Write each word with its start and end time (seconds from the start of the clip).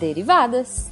derivadas. 0.00 0.88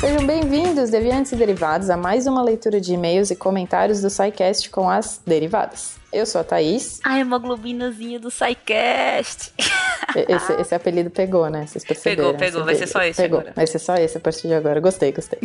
Sejam 0.00 0.24
bem-vindos, 0.24 0.90
deviantes 0.90 1.32
e 1.32 1.36
derivados, 1.36 1.90
a 1.90 1.96
mais 1.96 2.28
uma 2.28 2.42
leitura 2.42 2.80
de 2.80 2.94
e-mails 2.94 3.30
e 3.30 3.36
comentários 3.36 4.00
do 4.00 4.08
SciCast 4.08 4.70
com 4.70 4.88
as 4.88 5.20
derivadas. 5.26 5.96
Eu 6.12 6.24
sou 6.24 6.40
a 6.40 6.44
Thaís. 6.44 7.00
A 7.02 7.18
hemoglobinazinha 7.18 8.20
do 8.20 8.30
SciCast. 8.30 9.52
Esse, 10.16 10.52
esse 10.54 10.74
apelido 10.74 11.10
pegou, 11.10 11.48
né? 11.48 11.66
Vocês 11.66 11.84
perceberam? 11.84 12.32
Pegou, 12.32 12.38
pegou. 12.38 12.64
Vai 12.64 12.74
ser 12.74 12.86
só 12.86 13.02
esse 13.02 13.20
pegou. 13.22 13.40
agora. 13.40 13.54
Vai 13.54 13.66
ser 13.66 13.78
só 13.78 13.94
esse 13.96 14.16
a 14.16 14.20
partir 14.20 14.48
de 14.48 14.54
agora. 14.54 14.80
Gostei, 14.80 15.12
gostei. 15.12 15.38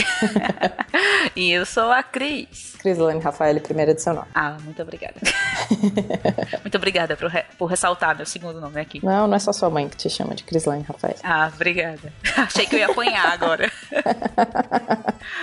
e 1.35 1.51
eu 1.51 1.65
sou 1.65 1.91
a 1.91 2.03
Cris. 2.03 2.75
Crislane 2.79 3.19
Rafael, 3.19 3.59
primeira 3.59 3.93
do 3.93 3.99
seu 3.99 4.13
nome. 4.13 4.27
Ah, 4.33 4.57
muito 4.63 4.81
obrigada. 4.81 5.15
muito 6.63 6.75
obrigada 6.77 7.17
por, 7.17 7.29
re 7.29 7.43
por 7.57 7.65
ressaltar 7.65 8.15
meu 8.15 8.25
segundo 8.25 8.61
nome 8.61 8.79
aqui. 8.79 9.03
Não, 9.03 9.27
não 9.27 9.35
é 9.35 9.39
só 9.39 9.51
sua 9.51 9.69
mãe 9.69 9.87
que 9.89 9.97
te 9.97 10.09
chama 10.09 10.33
de 10.33 10.43
Crislane 10.43 10.83
Rafael. 10.83 11.15
Ah, 11.23 11.51
obrigada. 11.53 12.13
Achei 12.37 12.65
que 12.65 12.75
eu 12.75 12.79
ia 12.79 12.87
apanhar 12.87 13.33
agora. 13.33 13.69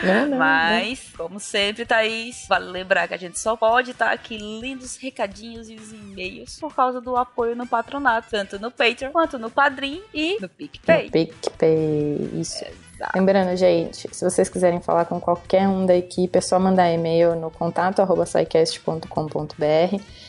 não, 0.03 0.27
não, 0.29 0.39
Mas, 0.39 1.11
não. 1.11 1.27
como 1.27 1.41
sempre, 1.41 1.85
Thaís, 1.85 2.47
vale 2.49 2.67
lembrar 2.71 3.07
que 3.09 3.15
a 3.15 3.19
gente 3.19 3.39
só 3.39 3.57
pode 3.57 3.91
estar 3.91 4.13
aqui 4.13 4.39
lendo 4.39 4.83
os 4.83 4.97
recadinhos 4.97 5.69
e 5.69 5.75
os 5.75 5.93
e-mails 5.93 6.59
por 6.59 6.75
causa 6.75 7.01
do 7.01 7.17
apoio 7.17 7.55
no 7.55 7.67
patronato, 7.67 8.29
tanto 8.31 8.59
no 8.59 8.71
Patreon 8.71 9.11
quanto 9.17 9.39
no 9.39 9.51
Padrim 9.51 10.03
e 10.13 10.37
no 10.43 10.47
PicPay. 10.47 11.07
No 11.07 11.11
PicPay, 11.11 12.31
isso. 12.35 12.67
Lembrando, 13.15 13.57
gente, 13.57 14.09
se 14.15 14.25
vocês 14.25 14.49
quiserem 14.51 14.81
falar 14.83 15.07
com 15.07 15.19
qualquer 15.19 15.67
um 15.67 15.87
da 15.87 15.97
equipe, 15.97 16.37
é 16.37 16.41
só 16.43 16.59
mandar 16.59 16.91
e-mail 16.93 17.35
no 17.35 17.51
contato 17.51 18.03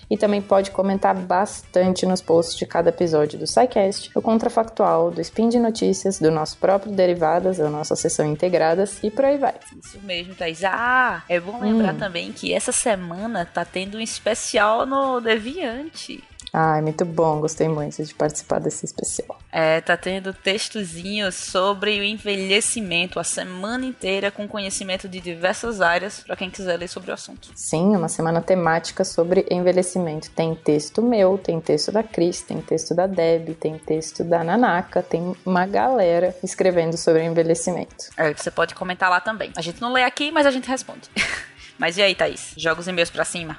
e 0.09 0.17
também 0.17 0.41
pode 0.41 0.71
comentar 0.71 1.13
bastante 1.13 2.05
nos 2.05 2.21
posts 2.21 2.57
de 2.57 2.65
cada 2.65 2.89
episódio 2.89 3.37
do 3.37 3.45
SciCast, 3.45 4.13
do 4.13 4.21
Contrafactual, 4.21 5.11
do 5.11 5.19
Spin 5.19 5.49
de 5.49 5.59
Notícias, 5.59 6.17
do 6.17 6.31
nosso 6.31 6.57
próprio 6.57 6.93
Derivadas, 6.93 7.57
da 7.57 7.69
nossa 7.69 7.93
sessão 7.95 8.25
Integradas 8.25 9.03
e 9.03 9.11
por 9.11 9.25
aí 9.25 9.37
vai. 9.37 9.55
Isso 9.83 9.99
mesmo, 10.01 10.33
Thaís. 10.33 10.63
Ah, 10.63 11.23
é 11.27 11.41
bom 11.41 11.59
lembrar 11.59 11.93
hum. 11.93 11.97
também 11.97 12.31
que 12.31 12.53
essa 12.53 12.71
semana 12.71 13.45
tá 13.45 13.65
tendo 13.65 13.97
um 13.97 14.01
especial 14.01 14.85
no 14.85 15.19
Deviante. 15.19 16.23
Ai, 16.53 16.81
muito 16.81 17.05
bom, 17.05 17.39
gostei 17.39 17.67
muito 17.67 18.03
de 18.03 18.13
participar 18.13 18.59
desse 18.59 18.85
especial. 18.85 19.37
É, 19.51 19.81
tá 19.81 19.97
tendo 19.97 20.33
textozinhos 20.33 21.35
sobre 21.35 21.99
o 21.99 22.03
envelhecimento 22.03 23.19
a 23.19 23.23
semana 23.23 23.85
inteira 23.85 24.31
com 24.31 24.47
conhecimento 24.47 25.07
de 25.07 25.19
diversas 25.19 25.81
áreas 25.81 26.19
para 26.19 26.35
quem 26.35 26.49
quiser 26.49 26.77
ler 26.77 26.87
sobre 26.87 27.11
o 27.11 27.13
assunto. 27.13 27.49
Sim, 27.55 27.95
uma 27.95 28.09
semana 28.09 28.41
temática 28.41 29.03
sobre 29.03 29.45
envelhecimento. 29.49 30.29
Tem 30.31 30.55
texto 30.55 31.01
meu, 31.01 31.37
tem 31.37 31.59
texto 31.59 31.91
da 31.91 32.03
Cris, 32.03 32.41
tem 32.41 32.61
texto 32.61 32.95
da 32.95 33.07
Deb, 33.07 33.55
tem 33.55 33.77
texto 33.77 34.23
da 34.23 34.43
Nanaka, 34.43 35.01
tem 35.01 35.35
uma 35.45 35.65
galera 35.65 36.35
escrevendo 36.43 36.97
sobre 36.97 37.23
envelhecimento. 37.23 38.09
É, 38.15 38.33
você 38.33 38.51
pode 38.51 38.75
comentar 38.75 39.09
lá 39.09 39.19
também. 39.19 39.51
A 39.55 39.61
gente 39.61 39.81
não 39.81 39.91
lê 39.91 40.03
aqui, 40.03 40.31
mas 40.31 40.45
a 40.45 40.51
gente 40.51 40.67
responde. 40.67 41.09
mas 41.77 41.97
e 41.97 42.01
aí, 42.01 42.15
Thaís? 42.15 42.53
Joga 42.57 42.81
os 42.81 42.87
e-mails 42.87 43.09
pra 43.09 43.25
cima. 43.25 43.57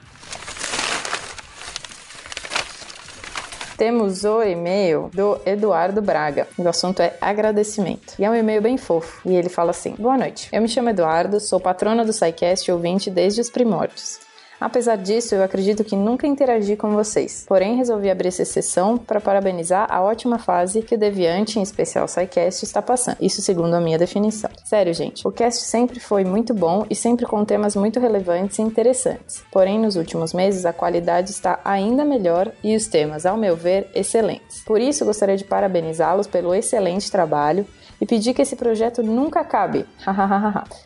Temos 3.78 4.24
o 4.24 4.42
e-mail 4.42 5.08
do 5.14 5.40
Eduardo 5.46 6.02
Braga. 6.02 6.48
O 6.58 6.68
assunto 6.68 7.00
é 7.00 7.16
agradecimento. 7.20 8.14
E 8.18 8.24
é 8.24 8.28
um 8.28 8.34
e-mail 8.34 8.60
bem 8.60 8.76
fofo. 8.76 9.20
E 9.24 9.36
ele 9.36 9.48
fala 9.48 9.70
assim: 9.70 9.94
Boa 9.96 10.18
noite. 10.18 10.48
Eu 10.52 10.60
me 10.60 10.68
chamo 10.68 10.90
Eduardo, 10.90 11.38
sou 11.38 11.60
patrona 11.60 12.04
do 12.04 12.12
SciCast 12.12 12.72
ouvinte 12.72 13.08
desde 13.08 13.40
os 13.40 13.48
primórdios. 13.48 14.18
Apesar 14.60 14.96
disso, 14.96 15.34
eu 15.34 15.42
acredito 15.42 15.84
que 15.84 15.94
nunca 15.94 16.26
interagi 16.26 16.76
com 16.76 16.92
vocês. 16.92 17.44
Porém, 17.46 17.76
resolvi 17.76 18.10
abrir 18.10 18.28
essa 18.28 18.44
sessão 18.44 18.98
para 18.98 19.20
parabenizar 19.20 19.86
a 19.90 20.02
ótima 20.02 20.38
fase 20.38 20.82
que 20.82 20.94
o 20.94 20.98
Deviante, 20.98 21.58
em 21.58 21.62
especial 21.62 22.04
o 22.04 22.08
SciCast, 22.08 22.64
está 22.64 22.82
passando. 22.82 23.16
Isso 23.20 23.40
segundo 23.40 23.74
a 23.74 23.80
minha 23.80 23.98
definição. 23.98 24.50
Sério, 24.64 24.92
gente, 24.92 25.26
o 25.26 25.30
cast 25.30 25.62
sempre 25.64 26.00
foi 26.00 26.24
muito 26.24 26.52
bom 26.52 26.84
e 26.90 26.94
sempre 26.94 27.24
com 27.24 27.44
temas 27.44 27.76
muito 27.76 28.00
relevantes 28.00 28.58
e 28.58 28.62
interessantes. 28.62 29.44
Porém, 29.52 29.78
nos 29.78 29.96
últimos 29.96 30.32
meses, 30.32 30.66
a 30.66 30.72
qualidade 30.72 31.30
está 31.30 31.60
ainda 31.64 32.04
melhor 32.04 32.50
e 32.62 32.74
os 32.74 32.88
temas, 32.88 33.26
ao 33.26 33.36
meu 33.36 33.54
ver, 33.54 33.88
excelentes. 33.94 34.62
Por 34.64 34.80
isso, 34.80 35.04
gostaria 35.04 35.36
de 35.36 35.44
parabenizá-los 35.44 36.26
pelo 36.26 36.54
excelente 36.54 37.10
trabalho 37.10 37.66
e 38.00 38.06
pedir 38.06 38.34
que 38.34 38.42
esse 38.42 38.56
projeto 38.56 39.02
nunca 39.02 39.40
acabe. 39.40 39.84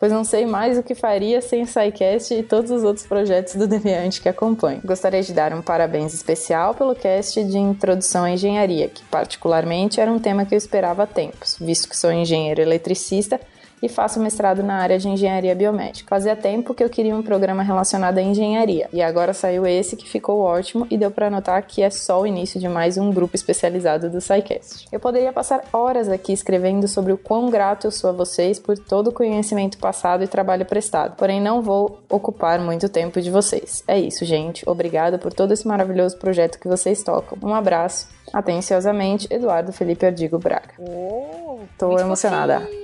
pois 0.01 0.13
não 0.13 0.25
sei 0.25 0.47
mais 0.47 0.79
o 0.79 0.83
que 0.83 0.95
faria 0.95 1.41
sem 1.41 1.63
o 1.63 1.67
SciCast 1.67 2.35
e 2.35 2.43
todos 2.43 2.71
os 2.71 2.83
outros 2.85 3.07
projetos 3.07 3.55
do 3.55 3.67
Deviante 3.73 4.21
que 4.21 4.29
acompanho. 4.29 4.81
Gostaria 4.85 5.23
de 5.23 5.33
dar 5.33 5.53
um 5.53 5.63
parabéns 5.63 6.15
especial 6.15 6.75
pelo 6.75 6.95
cast 6.95 7.43
de 7.45 7.59
Introdução 7.59 8.25
à 8.25 8.31
Engenharia, 8.31 8.89
que 8.89 9.03
particularmente 9.05 10.01
era 10.01 10.11
um 10.11 10.19
tema 10.19 10.45
que 10.45 10.55
eu 10.55 10.59
esperava 10.59 11.03
há 11.03 11.07
tempos, 11.07 11.57
visto 11.61 11.89
que 11.89 11.97
sou 11.97 12.13
engenheiro 12.13 12.61
eletricista 12.61 13.41
e 13.83 13.89
faço 13.89 14.21
mestrado 14.21 14.63
na 14.63 14.77
área 14.77 14.99
de 14.99 15.09
engenharia 15.09 15.55
biomédica. 15.55 16.09
Fazia 16.09 16.37
tempo 16.37 16.73
que 16.73 16.85
eu 16.85 16.89
queria 16.89 17.17
um 17.17 17.23
programa 17.23 17.63
relacionado 17.63 18.19
à 18.19 18.23
engenharia 18.23 18.89
e 18.93 19.03
agora 19.03 19.35
saiu 19.35 19.67
esse 19.67 19.97
que 19.97 20.09
ficou 20.09 20.41
ótimo 20.41 20.87
e 20.91 20.97
deu 20.97 21.11
para 21.11 21.29
notar 21.29 21.63
que 21.63 21.83
é 21.83 21.91
só 21.91 22.21
o 22.21 22.27
início 22.27 22.61
de 22.61 22.69
mais 22.69 22.97
um 22.97 23.11
grupo 23.11 23.35
especializado 23.35 24.09
do 24.09 24.21
SciCast. 24.21 24.87
Eu 24.93 25.01
poderia 25.01 25.33
passar 25.33 25.65
horas 25.73 26.09
aqui 26.09 26.33
escrevendo 26.33 26.87
sobre 26.87 27.13
o 27.13 27.19
quão 27.19 27.51
grato 27.51 27.87
eu 27.87 27.91
sou 27.91 28.11
a 28.11 28.13
vocês 28.13 28.59
por 28.59 28.79
todo 28.79 29.09
o 29.09 29.13
conhecimento 29.13 29.79
passado 29.79 30.23
e 30.23 30.29
trabalho 30.29 30.65
prestado, 30.65 31.17
porém 31.17 31.41
não 31.41 31.61
vou 31.61 31.99
ocupar 32.09 32.61
muito 32.61 32.89
tempo 32.89 33.21
de 33.21 33.31
vocês. 33.31 33.83
É 33.89 33.99
isso, 33.99 34.25
gente. 34.25 34.63
Obrigada 34.69 35.19
por 35.19 35.33
todo 35.33 35.53
esse 35.53 35.67
maravilhoso 35.67 36.17
projeto 36.19 36.59
que 36.59 36.69
vocês 36.69 37.03
tocam. 37.03 37.39
Um 37.43 37.55
abraço. 37.55 38.09
Atenciosamente, 38.33 39.27
Eduardo 39.31 39.73
Felipe 39.73 40.07
Ardigo 40.07 40.39
Braga. 40.39 40.75
Oh, 40.79 41.59
Tô 41.77 41.99
emocionada. 41.99 42.61
Fofinho. 42.61 42.82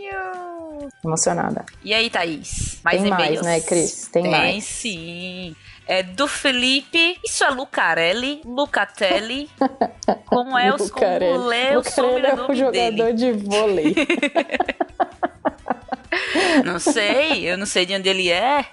Emocionada. 1.04 1.64
E 1.84 1.92
aí, 1.94 2.10
Thaís? 2.10 2.80
Mais 2.84 3.00
Tem 3.00 3.10
mais, 3.10 3.42
né, 3.42 3.60
Cris? 3.60 4.08
Tem, 4.12 4.22
Tem 4.24 4.30
mais. 4.32 4.64
sim. 4.64 5.54
É 5.86 6.02
do 6.02 6.28
Felipe. 6.28 7.18
Isso 7.24 7.42
é 7.44 7.48
Lucarelli. 7.48 8.42
Lucatelli. 8.44 9.48
Como 10.26 10.56
é 10.58 10.70
Lucarelli. 10.70 11.32
como 11.34 11.48
lê 11.48 11.70
o 11.74 11.76
Lucarelli 11.76 11.86
é 11.86 11.90
sobrenome 11.90 12.52
um 12.52 12.54
jogador 12.54 12.72
dele. 12.92 13.12
de 13.14 13.32
vôlei. 13.32 13.94
Não 16.64 16.78
sei, 16.78 17.50
eu 17.50 17.56
não 17.56 17.66
sei 17.66 17.86
de 17.86 17.94
onde 17.94 18.08
ele 18.08 18.30
é. 18.30 18.66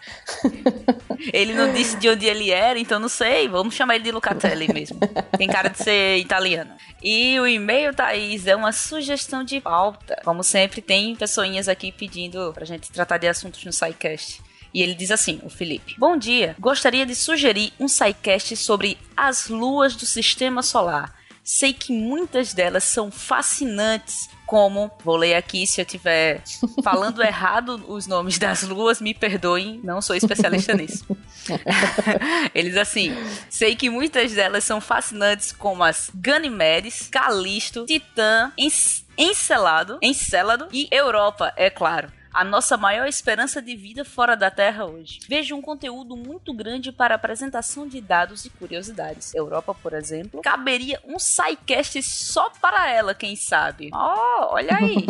Ele 1.33 1.53
não 1.53 1.71
disse 1.73 1.97
de 1.97 2.09
onde 2.09 2.25
ele 2.25 2.51
era, 2.51 2.77
então 2.77 2.99
não 2.99 3.09
sei. 3.09 3.47
Vamos 3.47 3.75
chamar 3.75 3.95
ele 3.95 4.03
de 4.03 4.11
Lucatelli 4.11 4.71
mesmo. 4.71 4.99
Tem 5.37 5.47
cara 5.47 5.69
de 5.69 5.77
ser 5.77 6.17
italiano. 6.17 6.71
E 7.01 7.39
o 7.39 7.47
e-mail, 7.47 7.93
Thaís, 7.93 8.47
é 8.47 8.55
uma 8.55 8.71
sugestão 8.71 9.43
de 9.43 9.61
pauta. 9.61 10.19
Como 10.23 10.43
sempre, 10.43 10.81
tem 10.81 11.15
pessoinhas 11.15 11.67
aqui 11.67 11.91
pedindo 11.91 12.51
pra 12.53 12.65
gente 12.65 12.91
tratar 12.91 13.17
de 13.17 13.27
assuntos 13.27 13.63
no 13.63 13.71
SciCast. 13.71 14.41
E 14.73 14.81
ele 14.81 14.93
diz 14.93 15.09
assim, 15.09 15.39
o 15.43 15.49
Felipe. 15.49 15.95
Bom 15.97 16.17
dia, 16.17 16.55
gostaria 16.59 17.05
de 17.05 17.15
sugerir 17.15 17.71
um 17.79 17.87
SciCast 17.87 18.57
sobre 18.57 18.97
as 19.15 19.47
luas 19.47 19.95
do 19.95 20.05
sistema 20.05 20.61
solar. 20.61 21.15
Sei 21.47 21.73
que 21.73 21.93
muitas 21.93 22.55
delas 22.55 22.83
são 22.85 23.11
fascinantes, 23.11 24.27
como, 24.47 24.89
vou 25.03 25.15
ler 25.15 25.35
aqui 25.35 25.67
se 25.67 25.79
eu 25.79 25.85
estiver 25.85 26.41
falando 26.83 27.21
errado 27.23 27.85
os 27.87 28.07
nomes 28.07 28.39
das 28.39 28.63
luas, 28.63 28.99
me 28.99 29.13
perdoem, 29.13 29.79
não 29.83 30.01
sou 30.01 30.15
especialista 30.15 30.73
nisso. 30.75 31.05
Eles 32.53 32.75
assim, 32.75 33.15
sei 33.49 33.75
que 33.75 33.89
muitas 33.91 34.31
delas 34.33 34.63
são 34.63 34.81
fascinantes, 34.81 35.51
como 35.51 35.83
as 35.83 36.09
Ganymedes, 36.15 37.07
Calisto, 37.11 37.85
Titã, 37.85 38.51
Enc- 38.57 39.03
Encelado, 39.17 39.99
Encélado 40.01 40.67
e 40.71 40.87
Europa, 40.91 41.53
é 41.55 41.69
claro. 41.69 42.11
A 42.35 42.43
nossa 42.43 42.75
maior 42.75 43.07
esperança 43.07 43.61
de 43.61 43.77
vida 43.77 44.03
fora 44.03 44.35
da 44.35 44.51
Terra 44.51 44.85
hoje. 44.85 45.19
Vejo 45.25 45.55
um 45.55 45.61
conteúdo 45.61 46.17
muito 46.17 46.53
grande 46.53 46.91
para 46.91 47.15
apresentação 47.15 47.87
de 47.87 48.01
dados 48.01 48.43
e 48.43 48.49
curiosidades. 48.49 49.33
Europa, 49.33 49.73
por 49.73 49.93
exemplo, 49.93 50.41
caberia 50.41 50.99
um 51.07 51.17
SciCast 51.17 52.03
só 52.03 52.49
para 52.61 52.91
ela, 52.91 53.15
quem 53.15 53.37
sabe. 53.37 53.89
Oh, 53.93 54.53
olha 54.53 54.75
aí. 54.75 55.05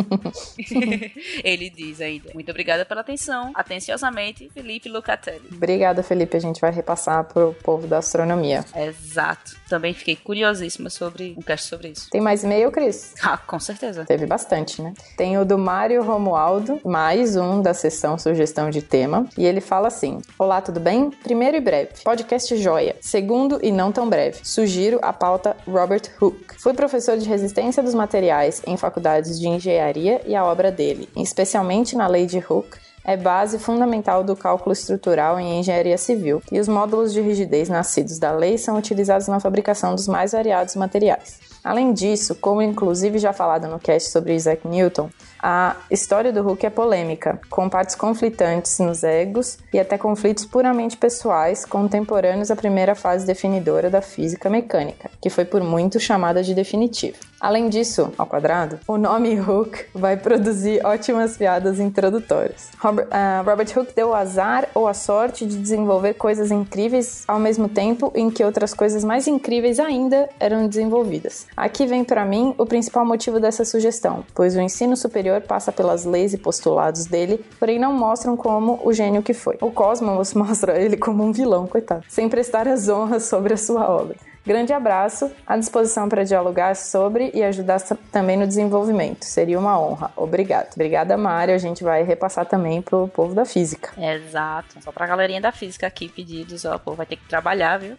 Ele 1.43 1.67
diz 1.71 1.99
ainda. 1.99 2.29
Muito 2.31 2.51
obrigada 2.51 2.85
pela 2.85 3.01
atenção. 3.01 3.51
Atenciosamente, 3.55 4.47
Felipe 4.53 4.87
Lucatelli. 4.87 5.49
Obrigada, 5.51 6.03
Felipe. 6.03 6.37
A 6.37 6.41
gente 6.41 6.61
vai 6.61 6.71
repassar 6.71 7.23
pro 7.23 7.55
povo 7.63 7.87
da 7.87 7.97
astronomia. 7.97 8.63
Exato. 8.75 9.55
Também 9.67 9.95
fiquei 9.95 10.15
curiosíssima 10.15 10.91
sobre 10.91 11.33
um 11.35 11.41
cast 11.41 11.69
sobre 11.69 11.87
isso. 11.87 12.07
Tem 12.11 12.21
mais 12.21 12.43
e-mail, 12.43 12.71
Cris? 12.71 13.15
Ah, 13.23 13.35
com 13.35 13.59
certeza. 13.59 14.05
Teve 14.05 14.27
bastante, 14.27 14.79
né? 14.79 14.93
Tem 15.17 15.39
o 15.39 15.43
do 15.43 15.57
Mário 15.57 16.03
Romualdo, 16.03 16.79
mais 16.85 17.14
um 17.15 17.61
da 17.61 17.73
sessão 17.73 18.17
sugestão 18.17 18.69
de 18.69 18.81
tema, 18.81 19.25
e 19.37 19.45
ele 19.45 19.61
fala 19.61 19.87
assim: 19.87 20.19
Olá, 20.37 20.59
tudo 20.61 20.79
bem? 20.79 21.09
Primeiro 21.09 21.55
e 21.55 21.61
breve, 21.61 22.03
podcast 22.03 22.55
joia. 22.57 22.97
Segundo 22.99 23.57
e 23.63 23.71
não 23.71 23.91
tão 23.91 24.09
breve, 24.09 24.39
sugiro 24.43 24.99
a 25.01 25.13
pauta 25.13 25.55
Robert 25.65 26.03
Hooke. 26.19 26.59
Fui 26.59 26.73
professor 26.73 27.17
de 27.17 27.27
resistência 27.27 27.81
dos 27.81 27.95
materiais 27.95 28.61
em 28.67 28.75
faculdades 28.75 29.39
de 29.39 29.47
engenharia 29.47 30.21
e 30.25 30.35
a 30.35 30.43
obra 30.43 30.71
dele, 30.71 31.07
especialmente 31.15 31.95
na 31.95 32.07
lei 32.07 32.25
de 32.25 32.37
Hooke, 32.37 32.77
é 33.07 33.15
base 33.15 33.59
fundamental 33.59 34.23
do 34.23 34.35
cálculo 34.35 34.73
estrutural 34.73 35.39
em 35.39 35.59
engenharia 35.59 35.97
civil, 35.97 36.41
e 36.51 36.59
os 36.59 36.67
módulos 36.67 37.13
de 37.13 37.21
rigidez 37.21 37.69
nascidos 37.69 38.17
da 38.17 38.31
lei 38.31 38.57
são 38.57 38.77
utilizados 38.77 39.27
na 39.27 39.39
fabricação 39.39 39.93
dos 39.93 40.07
mais 40.07 40.31
variados 40.31 40.75
materiais. 40.75 41.39
Além 41.63 41.93
disso, 41.93 42.33
como 42.33 42.63
inclusive 42.63 43.19
já 43.19 43.31
falado 43.31 43.67
no 43.67 43.79
cast 43.79 44.09
sobre 44.09 44.33
Isaac 44.33 44.67
Newton, 44.67 45.09
a 45.47 45.75
história 45.91 46.33
do 46.33 46.41
Hulk 46.41 46.65
é 46.65 46.71
polêmica, 46.71 47.39
com 47.51 47.69
partes 47.69 47.93
conflitantes 47.93 48.79
nos 48.79 49.03
egos 49.03 49.59
e 49.71 49.79
até 49.79 49.95
conflitos 49.95 50.43
puramente 50.43 50.97
pessoais 50.97 51.63
contemporâneos 51.63 52.49
à 52.49 52.55
primeira 52.55 52.95
fase 52.95 53.27
definidora 53.27 53.87
da 53.87 54.01
física 54.01 54.49
mecânica, 54.49 55.11
que 55.21 55.29
foi 55.29 55.45
por 55.45 55.61
muito 55.61 55.99
chamada 55.99 56.41
de 56.41 56.55
definitiva. 56.55 57.17
Além 57.45 57.69
disso, 57.69 58.11
ao 58.17 58.25
quadrado, 58.25 58.79
o 58.87 58.97
nome 58.97 59.39
Hook 59.39 59.85
vai 59.93 60.17
produzir 60.17 60.83
ótimas 60.83 61.37
piadas 61.37 61.79
introdutórias. 61.79 62.71
Robert, 62.79 63.05
uh, 63.05 63.47
Robert 63.47 63.67
deu 63.95 64.09
o 64.09 64.15
azar 64.15 64.67
ou 64.73 64.87
a 64.87 64.95
sorte 64.95 65.45
de 65.45 65.55
desenvolver 65.55 66.15
coisas 66.15 66.49
incríveis 66.49 67.23
ao 67.27 67.37
mesmo 67.37 67.69
tempo 67.69 68.11
em 68.15 68.31
que 68.31 68.43
outras 68.43 68.73
coisas 68.73 69.03
mais 69.03 69.27
incríveis 69.27 69.79
ainda 69.79 70.27
eram 70.39 70.67
desenvolvidas. 70.67 71.45
Aqui 71.55 71.85
vem 71.85 72.03
para 72.03 72.25
mim 72.25 72.55
o 72.57 72.65
principal 72.65 73.05
motivo 73.05 73.39
dessa 73.39 73.63
sugestão, 73.63 74.25
pois 74.33 74.55
o 74.55 74.59
ensino 74.59 74.97
superior 74.97 75.39
passa 75.41 75.71
pelas 75.71 76.03
leis 76.03 76.33
e 76.33 76.39
postulados 76.39 77.05
dele, 77.05 77.45
porém 77.59 77.77
não 77.77 77.93
mostram 77.93 78.35
como 78.35 78.79
o 78.83 78.91
gênio 78.91 79.21
que 79.21 79.35
foi. 79.35 79.55
O 79.61 79.69
Cosmos 79.69 80.33
mostra 80.33 80.81
ele 80.81 80.97
como 80.97 81.23
um 81.23 81.31
vilão, 81.31 81.67
coitado, 81.67 82.05
sem 82.09 82.27
prestar 82.27 82.67
as 82.67 82.89
honras 82.89 83.25
sobre 83.25 83.53
a 83.53 83.57
sua 83.57 83.87
obra. 83.87 84.15
Grande 84.45 84.71
abraço, 84.71 85.31
à 85.45 85.57
disposição 85.57 86.07
para 86.07 86.23
dialogar 86.23 86.75
sobre 86.75 87.31
e 87.33 87.43
ajudar 87.43 87.81
também 88.11 88.37
no 88.37 88.45
desenvolvimento. 88.45 89.25
Seria 89.25 89.57
uma 89.57 89.79
honra. 89.79 90.11
Obrigado. 90.15 90.73
Obrigada, 90.75 91.17
Mário. 91.17 91.55
A 91.55 91.57
gente 91.57 91.83
vai 91.83 92.03
repassar 92.03 92.45
também 92.45 92.79
pro 92.81 93.07
povo 93.07 93.33
da 93.33 93.43
física. 93.43 93.91
Exato. 93.97 94.75
Só 94.83 94.91
pra 94.91 95.07
galerinha 95.07 95.41
da 95.41 95.51
física 95.51 95.87
aqui, 95.87 96.07
pedidos. 96.07 96.63
Ó, 96.63 96.75
o 96.75 96.79
povo 96.79 96.97
vai 96.97 97.07
ter 97.07 97.15
que 97.15 97.27
trabalhar, 97.27 97.79
viu? 97.79 97.97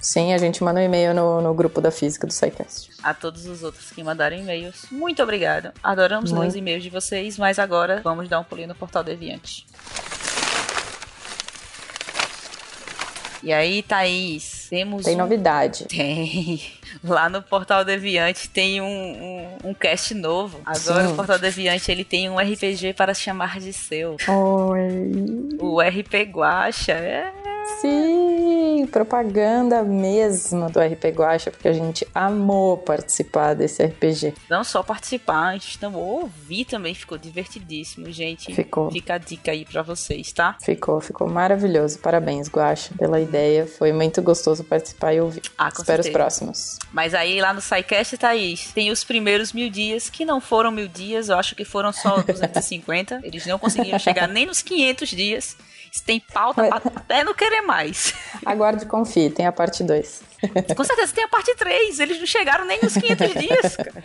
Sim, 0.00 0.32
a 0.32 0.38
gente 0.38 0.64
manda 0.64 0.80
um 0.80 0.82
e-mail 0.82 1.14
no, 1.14 1.42
no 1.42 1.52
grupo 1.52 1.80
da 1.80 1.90
física 1.90 2.26
do 2.26 2.32
SciCast. 2.32 2.90
A 3.02 3.12
todos 3.12 3.46
os 3.46 3.62
outros 3.62 3.90
que 3.90 4.02
mandaram 4.02 4.36
e-mails, 4.36 4.86
muito 4.90 5.22
obrigado. 5.22 5.72
Adoramos 5.82 6.32
ler 6.32 6.46
os 6.46 6.56
e-mails 6.56 6.82
de 6.82 6.90
vocês, 6.90 7.36
mas 7.36 7.58
agora 7.58 8.00
vamos 8.02 8.28
dar 8.28 8.40
um 8.40 8.44
pulinho 8.44 8.68
no 8.68 8.74
Portal 8.74 9.04
Deviante. 9.04 9.66
E 13.42 13.52
aí, 13.52 13.82
Thaís, 13.82 14.66
temos. 14.70 15.04
Tem 15.04 15.14
um... 15.14 15.18
novidade. 15.18 15.84
Tem. 15.86 16.62
Lá 17.02 17.28
no 17.28 17.42
Portal 17.42 17.84
Deviante 17.84 18.48
tem 18.48 18.80
um, 18.80 18.84
um, 18.84 19.70
um 19.70 19.74
cast 19.74 20.14
novo. 20.14 20.60
Agora 20.64 21.06
Sim. 21.06 21.12
o 21.12 21.16
Portal 21.16 21.38
Deviante 21.38 21.90
ele 21.90 22.04
tem 22.04 22.30
um 22.30 22.38
RPG 22.38 22.92
para 22.94 23.14
chamar 23.14 23.58
de 23.58 23.72
seu. 23.72 24.16
Oi. 24.28 25.58
O 25.58 25.80
RP 25.80 26.30
Guacha. 26.30 26.92
É 26.92 27.32
Sim, 27.80 28.41
propaganda 28.86 29.82
mesmo 29.82 30.70
do 30.70 30.80
RP 30.80 31.06
Guacha, 31.14 31.50
porque 31.50 31.68
a 31.68 31.72
gente 31.72 32.06
amou 32.14 32.76
participar 32.78 33.54
desse 33.54 33.84
RPG. 33.84 34.34
Não 34.48 34.64
só 34.64 34.82
participar, 34.82 35.48
a 35.48 35.52
gente 35.54 35.78
também 35.78 36.00
ouvir 36.00 36.64
também, 36.64 36.94
ficou 36.94 37.18
divertidíssimo, 37.18 38.10
gente. 38.10 38.54
Ficou. 38.54 38.90
Fica 38.90 39.14
a 39.14 39.18
dica 39.18 39.52
aí 39.52 39.64
para 39.64 39.82
vocês, 39.82 40.32
tá? 40.32 40.56
Ficou, 40.62 41.00
ficou 41.00 41.28
maravilhoso. 41.28 41.98
Parabéns, 41.98 42.48
Guacha, 42.48 42.94
pela 42.98 43.20
ideia. 43.20 43.66
Foi 43.66 43.92
muito 43.92 44.22
gostoso 44.22 44.64
participar 44.64 45.14
e 45.14 45.20
ouvir. 45.20 45.42
Ah, 45.56 45.68
Espero 45.68 45.86
certeza. 45.86 46.08
os 46.08 46.12
próximos. 46.12 46.78
Mas 46.92 47.14
aí 47.14 47.40
lá 47.40 47.52
no 47.52 47.60
SciCast, 47.60 48.16
Thaís, 48.18 48.72
tem 48.72 48.90
os 48.90 49.04
primeiros 49.04 49.52
mil 49.52 49.70
dias, 49.70 50.08
que 50.08 50.24
não 50.24 50.40
foram 50.40 50.70
mil 50.70 50.88
dias, 50.88 51.28
eu 51.28 51.38
acho 51.38 51.54
que 51.54 51.64
foram 51.64 51.92
só 51.92 52.22
250. 52.22 53.20
Eles 53.22 53.46
não 53.46 53.58
conseguiram 53.58 53.98
chegar 53.98 54.26
nem 54.28 54.46
nos 54.46 54.62
500 54.62 55.08
dias. 55.10 55.56
Isso 55.92 56.04
tem 56.04 56.20
pauta 56.20 56.66
até 56.74 57.22
não 57.22 57.34
querer 57.34 57.60
mais. 57.60 58.14
Aguarde 58.46 58.84
e 58.84 58.88
confie, 58.88 59.28
tem 59.28 59.46
a 59.46 59.52
parte 59.52 59.84
2. 59.84 60.31
Com 60.76 60.84
certeza 60.84 61.12
tem 61.14 61.24
a 61.24 61.28
parte 61.28 61.54
3. 61.54 62.00
Eles 62.00 62.18
não 62.18 62.26
chegaram 62.26 62.64
nem 62.64 62.78
nos 62.82 62.94
500 62.94 63.34
dias, 63.34 63.76
cara. 63.76 64.04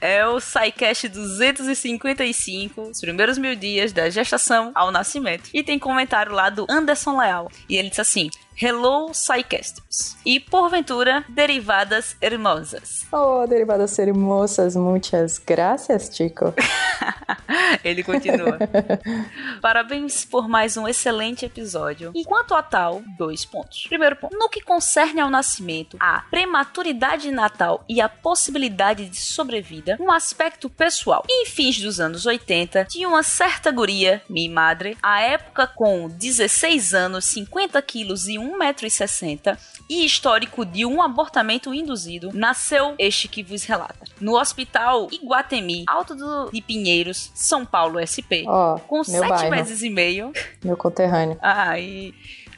É 0.00 0.26
o 0.26 0.40
SciCast 0.40 1.08
255, 1.08 2.82
os 2.82 3.00
primeiros 3.00 3.38
mil 3.38 3.54
dias 3.54 3.92
da 3.92 4.10
gestação 4.10 4.72
ao 4.74 4.90
nascimento. 4.90 5.48
E 5.54 5.62
tem 5.62 5.78
comentário 5.78 6.32
lá 6.32 6.50
do 6.50 6.66
Anderson 6.68 7.18
Leal. 7.18 7.50
E 7.68 7.76
ele 7.76 7.88
diz 7.88 8.00
assim: 8.00 8.28
Hello, 8.60 9.10
Psycasters. 9.10 10.16
E, 10.24 10.38
porventura, 10.38 11.24
derivadas 11.28 12.16
hermosas. 12.20 13.06
Oh, 13.10 13.46
derivadas 13.46 13.98
hermosas, 13.98 14.76
muitas 14.76 15.38
graças, 15.38 16.10
Chico. 16.14 16.54
Ele 17.82 18.02
continua. 18.02 18.58
Parabéns 19.60 20.24
por 20.24 20.48
mais 20.48 20.76
um 20.76 20.86
excelente 20.86 21.44
episódio. 21.44 22.12
Enquanto 22.14 22.54
a 22.54 22.62
tal, 22.62 23.02
dois 23.16 23.44
pontos. 23.44 23.86
Primeiro 23.88 24.16
ponto. 24.16 24.36
No 24.42 24.48
que 24.48 24.60
concerne 24.60 25.20
ao 25.20 25.30
nascimento, 25.30 25.96
a 26.00 26.22
prematuridade 26.28 27.30
natal 27.30 27.84
e 27.88 28.00
a 28.00 28.08
possibilidade 28.08 29.08
de 29.08 29.16
sobrevida, 29.16 29.96
um 30.00 30.10
aspecto 30.10 30.68
pessoal. 30.68 31.24
Em 31.30 31.46
fins 31.46 31.80
dos 31.80 32.00
anos 32.00 32.26
80, 32.26 32.86
tinha 32.86 33.08
uma 33.08 33.22
certa 33.22 33.70
guria, 33.70 34.20
minha 34.28 34.50
madre, 34.50 34.98
à 35.00 35.20
época 35.20 35.68
com 35.68 36.08
16 36.08 36.92
anos, 36.92 37.24
50 37.26 37.80
quilos 37.82 38.26
e 38.26 38.32
1,60m 38.32 39.56
e 39.88 40.04
histórico 40.04 40.64
de 40.64 40.84
um 40.84 41.00
abortamento 41.00 41.72
induzido, 41.72 42.30
nasceu 42.34 42.96
este 42.98 43.28
que 43.28 43.44
vos 43.44 43.62
relata. 43.62 44.04
No 44.20 44.36
hospital 44.36 45.06
Iguatemi, 45.12 45.84
Alto 45.86 46.16
do, 46.16 46.50
de 46.50 46.60
Pinheiros, 46.60 47.30
São 47.32 47.64
Paulo, 47.64 48.00
SP, 48.02 48.42
oh, 48.48 48.80
com 48.88 49.04
sete 49.04 49.28
bairro. 49.28 49.50
meses 49.50 49.84
e 49.84 49.88
meio. 49.88 50.32
Meu 50.64 50.76
conterrâneo. 50.76 51.38
E 51.78 52.12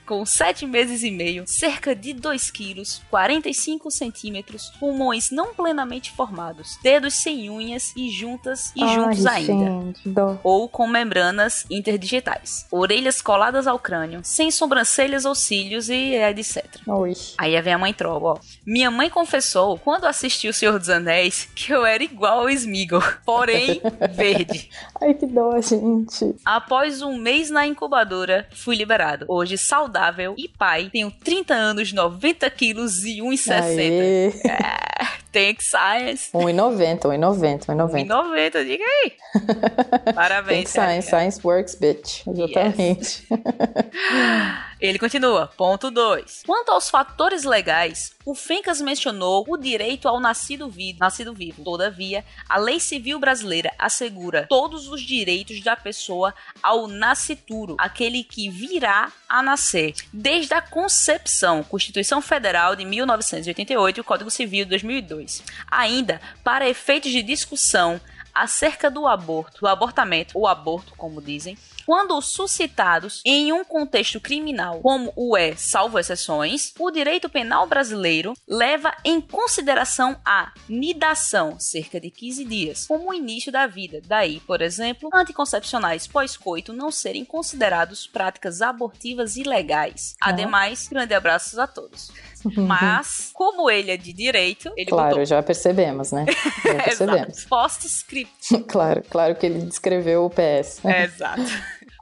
com 0.06 0.25
7 0.25 0.67
meses 0.67 1.03
e 1.03 1.11
meio, 1.11 1.45
cerca 1.47 1.95
de 1.95 2.12
2 2.12 2.51
quilos, 2.51 3.03
45 3.11 3.91
centímetros, 3.91 4.71
pulmões 4.79 5.31
não 5.31 5.55
plenamente 5.55 6.12
formados, 6.12 6.79
dedos 6.83 7.15
sem 7.15 7.51
unhas 7.51 7.93
e 7.97 8.11
juntas 8.11 8.73
e 8.77 8.83
Ai, 8.83 8.95
juntos 8.95 9.27
ainda, 9.27 10.39
ou 10.43 10.69
com 10.69 10.87
membranas 10.87 11.65
interdigitais, 11.71 12.67
orelhas 12.71 13.23
coladas 13.23 13.67
ao 13.67 13.79
crânio, 13.79 14.21
sem 14.23 14.51
sobrancelhas 14.51 15.25
ou 15.25 15.35
cílios 15.35 15.88
e 15.88 16.14
etc. 16.14 16.64
Oi. 16.87 17.12
Aí 17.38 17.61
vem 17.61 17.75
a 17.75 17.78
mãe 17.78 17.95
Troll, 17.95 18.25
ó. 18.25 18.38
Minha 18.67 18.90
mãe 18.90 19.09
confessou, 19.09 19.78
quando 19.78 20.05
assistiu 20.05 20.50
O 20.50 20.55
Senhor 20.55 20.78
dos 20.78 20.90
Anéis, 20.90 21.49
que 21.55 21.73
eu 21.73 21.85
era 21.87 22.02
igual 22.02 22.40
ao 22.40 22.50
Smeagol, 22.50 23.02
porém 23.25 23.81
verde. 24.12 24.69
Ai, 25.00 25.14
que 25.14 25.26
dó, 25.26 25.59
gente. 25.61 26.35
Após 26.45 27.02
um 27.02 27.17
mês 27.17 27.50
na 27.50 27.67
incubadora, 27.67 28.47
fui 28.52 28.76
liberado. 28.76 29.25
Hoje, 29.28 29.57
saudável 29.57 29.94
saudável 29.95 30.35
e 30.37 30.49
pai. 30.49 30.91
Tenho 30.93 31.11
30 31.11 31.55
anos, 31.55 31.93
90 31.93 32.51
quilos 32.51 33.05
e 33.05 33.19
1,60. 33.19 34.35
É, 34.49 35.24
tem 35.35 35.53
que 35.53 35.64
science. 35.64 36.31
1,90, 36.33 37.00
1,90, 37.00 37.67
1,90. 37.67 38.07
1,90, 38.07 38.64
diga 38.64 38.85
aí. 38.85 39.12
Parabéns. 40.14 40.73
Tem 40.73 40.83
science, 40.83 41.09
science 41.11 41.41
works, 41.43 41.75
bitch. 41.75 42.25
Exatamente. 42.29 43.26
Yes. 43.29 43.29
Ele 44.81 44.99
continua. 44.99 45.50
Ponto 45.57 45.91
2. 45.91 46.43
Quanto 46.47 46.71
aos 46.71 46.91
fatores 46.91 47.45
legais, 47.45 48.14
o 48.25 48.35
Fencas 48.35 48.81
mencionou 48.81 49.45
o 49.49 49.57
direito 49.57 50.07
ao 50.07 50.21
nascido 50.21 50.69
vivo, 50.69 50.99
nascido 51.00 51.33
vivo. 51.33 51.64
Todavia, 51.64 52.25
a 52.49 52.59
lei 52.59 52.79
civil 52.79 53.19
brasileira 53.19 53.73
assegura 53.79 54.47
todos 54.49 54.88
os 54.88 55.00
direitos 55.00 55.62
da 55.62 55.75
pessoa 55.75 56.35
ao 56.62 56.87
nascituro, 56.87 57.76
aquele 57.79 58.23
que 58.23 58.50
virá 58.50 59.11
a 59.29 59.43
nascer, 59.43 59.95
desde 60.12 60.55
a 60.55 60.61
concepção, 60.61 61.62
Constituição 61.62 62.21
Federal 62.21 62.76
de 62.76 62.85
1988 62.85 63.99
e 63.99 64.00
o 64.00 64.05
Código 64.05 64.31
Civil 64.31 64.64
de 64.64 64.71
2002. 64.71 65.24
Ainda, 65.71 66.21
para 66.43 66.69
efeitos 66.69 67.11
de 67.11 67.23
discussão 67.23 68.00
acerca 68.35 68.90
do 68.90 69.07
aborto, 69.07 69.64
o 69.64 69.69
abortamento, 69.69 70.37
ou 70.37 70.47
aborto, 70.47 70.93
como 70.97 71.23
dizem, 71.23 71.57
quando 71.87 72.21
suscitados 72.21 73.21
em 73.25 73.52
um 73.52 73.64
contexto 73.64 74.19
criminal, 74.19 74.81
como 74.81 75.12
o 75.14 75.37
é, 75.37 75.54
salvo 75.54 75.99
exceções, 75.99 76.73
o 76.78 76.90
direito 76.90 77.28
penal 77.28 77.66
brasileiro 77.66 78.35
leva 78.49 78.95
em 79.04 79.21
consideração 79.21 80.16
a 80.25 80.52
nidação, 80.69 81.61
cerca 81.61 82.00
de 82.00 82.11
15 82.11 82.45
dias, 82.45 82.87
como 82.87 83.11
o 83.11 83.14
início 83.14 83.52
da 83.52 83.66
vida. 83.66 84.00
Daí, 84.04 84.40
por 84.40 84.61
exemplo, 84.61 85.11
anticoncepcionais 85.12 86.07
pós-coito 86.07 86.73
não 86.73 86.90
serem 86.90 87.25
considerados 87.25 88.07
práticas 88.07 88.62
abortivas 88.62 89.37
ilegais. 89.37 90.16
Ademais, 90.21 90.88
grande 90.88 91.14
abraços 91.14 91.59
a 91.59 91.66
todos. 91.66 92.11
Mas, 92.57 93.31
como 93.33 93.71
ele 93.71 93.91
é 93.91 93.97
de 93.97 94.13
direito, 94.13 94.73
ele 94.77 94.91
Claro, 94.91 95.11
botou... 95.11 95.25
já 95.25 95.43
percebemos, 95.43 96.13
né? 96.13 96.27
Já 96.65 96.83
percebemos. 96.83 97.45
Post-script. 97.45 98.63
claro, 98.69 99.03
claro 99.09 99.35
que 99.35 99.47
ele 99.47 99.61
descreveu 99.61 100.25
o 100.25 100.31
PS. 100.31 100.81
Exato. 100.85 101.43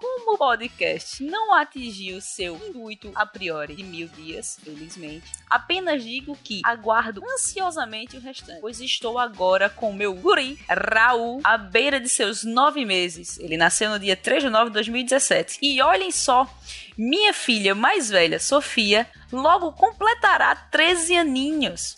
Como 0.02 0.34
o 0.34 0.36
podcast 0.36 1.22
não 1.22 1.54
atingiu 1.54 2.20
seu 2.20 2.56
intuito 2.56 3.12
a 3.14 3.24
priori 3.24 3.76
de 3.76 3.84
mil 3.84 4.08
dias, 4.08 4.58
felizmente, 4.60 5.30
apenas 5.48 6.02
digo 6.02 6.36
que 6.42 6.60
aguardo 6.64 7.22
ansiosamente 7.34 8.16
o 8.16 8.20
restante, 8.20 8.60
pois 8.60 8.80
estou 8.80 9.16
agora 9.16 9.70
com 9.70 9.92
meu 9.92 10.12
guri, 10.12 10.58
Raul, 10.68 11.40
à 11.44 11.56
beira 11.56 12.00
de 12.00 12.08
seus 12.08 12.42
nove 12.42 12.84
meses. 12.84 13.38
Ele 13.38 13.56
nasceu 13.56 13.90
no 13.90 13.98
dia 14.00 14.16
3 14.16 14.42
de 14.42 14.50
nove 14.50 14.70
de 14.70 14.74
2017. 14.74 15.60
E 15.62 15.80
olhem 15.80 16.10
só, 16.10 16.52
minha 16.98 17.32
filha 17.32 17.72
mais 17.72 18.10
velha, 18.10 18.40
Sofia, 18.40 19.06
logo 19.30 19.70
completará 19.70 20.56
13 20.56 21.16
aninhos. 21.16 21.96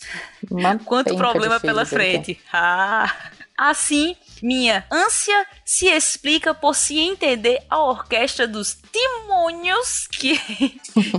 Uma 0.51 0.77
Quanto 0.77 1.15
problema 1.15 1.59
pela 1.59 1.87
frente. 1.87 2.39
Ah. 2.53 3.11
Assim, 3.57 4.15
minha 4.45 4.85
ânsia 4.91 5.47
se 5.65 5.87
explica 5.87 6.53
por 6.53 6.75
se 6.75 6.99
entender 6.99 7.63
a 7.67 7.83
orquestra 7.83 8.47
dos 8.47 8.77
demônios 8.93 10.07
que, 10.07 10.37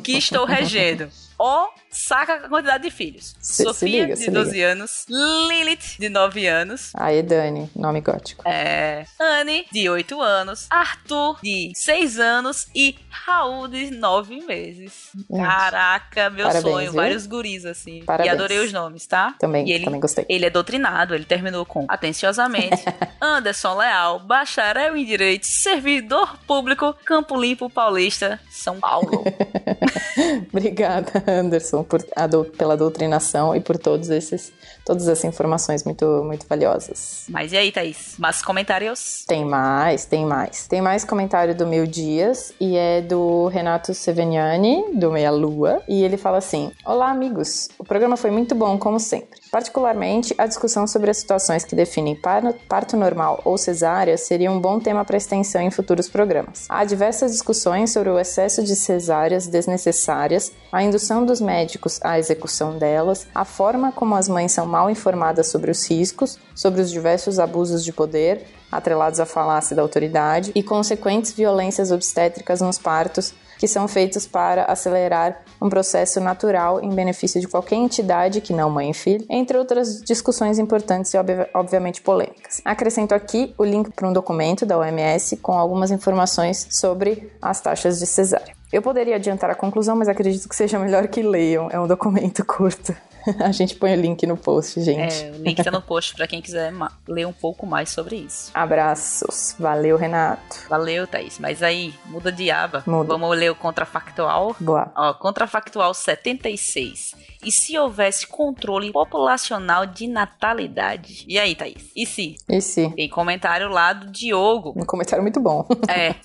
que 0.01 0.13
estou 0.13 0.45
regendo. 0.45 1.11
Ó, 1.37 1.69
saca 1.97 2.35
a 2.35 2.49
quantidade 2.49 2.85
de 2.85 2.91
filhos. 2.91 3.35
Se- 3.41 3.57
se 3.57 3.63
Sofia, 3.65 4.03
liga, 4.03 4.15
de 4.15 4.21
se 4.25 4.31
12 4.31 4.53
liga. 4.53 4.67
anos. 4.73 5.07
Lilith, 5.09 5.97
de 5.99 6.09
9 6.09 6.47
anos. 6.47 6.91
Aí, 6.95 7.23
Dani, 7.23 7.71
nome 7.75 8.01
gótico. 8.01 8.43
É, 8.47 9.05
Anne, 9.19 9.67
de 9.73 9.89
8 9.89 10.21
anos. 10.21 10.67
Arthur, 10.71 11.39
de 11.43 11.73
6 11.75 12.19
anos. 12.19 12.67
E 12.75 12.97
Raul, 13.11 13.69
de 13.69 13.91
9 13.91 14.41
meses. 14.47 15.11
Caraca, 15.35 16.31
meu 16.31 16.47
parabéns, 16.47 16.63
sonho. 16.75 16.91
viu? 16.93 17.01
Vários 17.01 17.27
guris, 17.27 17.65
assim. 17.65 18.03
Parabéns. 18.05 18.29
E 18.29 18.35
adorei 18.35 18.59
os 18.59 18.73
nomes, 18.73 19.07
tá? 19.07 19.35
Também, 19.39 19.69
ele, 19.71 19.85
também 19.85 20.01
gostei. 20.01 20.25
ele 20.29 20.45
é 20.47 20.51
doutrinado, 20.51 21.15
ele 21.15 21.25
terminou 21.25 21.65
com 21.65 21.87
atenciosamente 21.89 22.85
Anderson 23.21 23.75
Leal, 23.77 24.21
bacharel 24.21 24.97
em 24.97 25.05
Direito, 25.05 25.47
servidor 25.47 26.37
público, 26.47 26.95
Campo 27.05 27.41
Limpo 27.41 27.71
Paulista, 27.71 28.39
São 28.51 28.79
Paulo. 28.79 29.25
Obrigada, 30.53 31.23
Anderson, 31.27 31.85
por 31.87 32.05
a 32.15 32.27
dou- 32.27 32.45
pela 32.45 32.77
doutrinação 32.77 33.55
e 33.55 33.61
por 33.61 33.79
todos 33.79 34.11
esses, 34.11 34.53
todas 34.85 35.09
essas 35.09 35.25
informações 35.25 35.85
muito, 35.85 36.05
muito 36.25 36.47
valiosas. 36.49 37.25
Mas 37.29 37.53
e 37.53 37.57
aí, 37.57 37.73
Thaís? 37.73 38.15
Mais 38.19 38.43
comentários? 38.43 39.25
Tem 39.27 39.45
mais, 39.45 40.05
tem 40.05 40.25
mais. 40.27 40.67
Tem 40.67 40.81
mais 40.83 41.05
comentário 41.05 41.55
do 41.55 41.67
Mil 41.67 41.87
Dias 41.87 42.53
e 42.61 42.77
é 42.77 43.01
do 43.01 43.47
Renato 43.49 43.95
Seveniani, 43.95 44.85
do 44.95 45.11
Meia 45.11 45.31
Lua. 45.31 45.83
E 45.89 46.03
ele 46.03 46.17
fala 46.17 46.39
assim: 46.39 46.71
Olá, 46.85 47.11
amigos. 47.11 47.69
O 47.79 47.85
programa 47.85 48.17
foi 48.17 48.31
muito 48.31 48.55
bom, 48.55 48.79
como 48.79 48.99
sempre. 49.01 49.41
Particularmente, 49.51 50.35
a 50.39 50.47
discussão 50.47 50.87
sobre 50.87 51.11
as 51.11 51.17
situações 51.19 51.65
que 51.65 51.75
definem 51.77 52.15
par- 52.17 52.53
parto 52.69 52.97
normal 52.97 53.41
ou 53.45 53.57
cesárea 53.57 54.17
seria 54.19 54.51
um 54.51 54.61
bom 54.61 54.79
tema 54.81 55.05
para 55.05 55.17
extensão 55.17 55.61
em 55.61 55.71
futuros 55.71 56.09
programas. 56.09 56.67
Há 56.69 56.85
diversas 56.85 57.33
discussões 57.33 57.93
sobre 57.93 58.11
o 58.11 58.19
excesso 58.19 58.63
de 58.63 58.75
cesáreas 58.75 59.47
desnecessárias, 59.47 60.53
a 60.73 60.83
indução 60.83 61.25
dos 61.25 61.41
médicos 61.41 61.66
à 62.03 62.19
execução 62.19 62.79
delas, 62.79 63.27
a 63.35 63.45
forma 63.45 63.93
como 63.93 64.15
as 64.15 64.29
mães 64.29 64.53
são 64.53 64.67
mal 64.67 64.91
informadas 64.91 65.49
sobre 65.49 65.71
os 65.71 65.89
riscos, 65.89 66.39
sobre 66.55 66.81
os 66.81 66.91
diversos 66.91 67.39
abusos 67.39 67.85
de 67.85 67.93
poder, 67.93 68.47
atrelados 68.71 69.21
à 69.21 69.27
falácia 69.27 69.75
da 69.77 69.83
autoridade 69.83 70.53
e 70.55 70.63
consequentes 70.63 71.33
violências 71.33 71.91
obstétricas 71.91 72.61
nos 72.61 72.79
partos 72.79 73.33
que 73.59 73.67
são 73.67 73.89
feitos 73.89 74.27
para 74.27 74.65
acelerar 74.65 75.43
um 75.63 75.71
processo 75.71 76.21
natural 76.21 76.79
em 76.83 76.91
benefício 76.95 77.41
de 77.41 77.49
qualquer 77.49 77.77
entidade 77.77 78.43
que 78.43 78.53
não 78.53 78.69
mãe 78.69 78.91
e 78.91 78.95
filho, 78.95 79.25
entre 79.31 79.57
outras 79.57 80.03
discussões 80.03 80.59
importantes 80.59 81.15
e 81.15 81.19
obvi- 81.19 81.49
obviamente 81.55 82.03
polêmicas. 82.03 82.61
Acrescento 82.65 83.15
aqui 83.15 83.55
o 83.57 83.65
link 83.65 83.91
para 83.93 84.09
um 84.09 84.13
documento 84.13 84.67
da 84.67 84.77
OMS 84.77 85.39
com 85.39 85.53
algumas 85.53 85.91
informações 85.91 86.67
sobre 86.71 87.33
as 87.41 87.61
taxas 87.61 87.99
de 87.99 88.07
cesárea. 88.07 88.56
Eu 88.73 88.83
poderia 88.83 89.17
adiantar 89.17 89.51
a 89.51 89.55
conclusão, 89.55 89.97
mas 89.97 90.09
acredito 90.09 90.49
que 90.49 90.57
seja 90.57 90.79
melhor 90.79 91.07
que 91.09 91.23
leiam. 91.23 91.69
É 91.71 91.79
um 91.79 91.87
documento 91.87 92.45
curto. 92.45 92.95
A 93.41 93.51
gente 93.51 93.75
põe 93.75 93.93
o 93.93 94.01
link 94.01 94.25
no 94.27 94.37
post, 94.37 94.81
gente. 94.81 95.25
É, 95.25 95.31
o 95.31 95.43
link 95.43 95.63
tá 95.63 95.71
no 95.71 95.83
post 95.83 96.15
pra 96.15 96.27
quem 96.27 96.41
quiser 96.41 96.73
ler 97.09 97.27
um 97.27 97.33
pouco 97.33 97.67
mais 97.67 97.91
sobre 97.91 98.17
isso. 98.17 98.51
Abraços. 98.55 99.55
Valeu, 99.59 99.97
Renato. 99.97 100.65
Valeu, 100.69 101.07
Thaís. 101.07 101.39
Mas 101.39 101.63
aí, 101.63 101.93
muda 102.07 102.31
de 102.31 102.51
aba. 102.51 102.85
Muda. 102.87 103.09
Vamos 103.09 103.37
ler 103.37 103.51
o 103.51 103.55
contrafactual. 103.55 104.55
Boa. 104.61 104.93
Ó, 104.95 105.15
contrafactual 105.15 105.93
76. 105.93 107.15
E 107.47 107.53
se 107.53 107.79
houvesse 107.79 108.27
controle 108.27 108.91
populacional 108.91 109.87
de 109.87 110.09
natalidade? 110.09 111.25
E 111.29 111.39
aí, 111.39 111.55
Thaís? 111.55 111.93
E 111.95 112.05
se? 112.05 112.35
E 112.49 112.61
se? 112.61 112.91
Tem 112.97 113.09
comentário 113.09 113.69
lá 113.69 113.93
do 113.93 114.11
Diogo. 114.11 114.75
Um 114.77 114.85
comentário 114.85 115.23
muito 115.23 115.39
bom. 115.39 115.65
É. 115.89 116.17